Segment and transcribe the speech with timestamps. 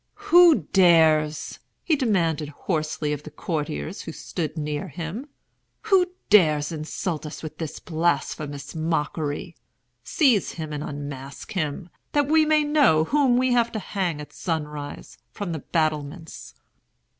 [0.33, 7.43] "Who dares?" he demanded hoarsely of the courtiers who stood near him—"who dares insult us
[7.43, 9.55] with this blasphemous mockery?
[10.03, 15.19] Seize him and unmask him—that we may know whom we have to hang at sunrise,
[15.29, 16.55] from the battlements!"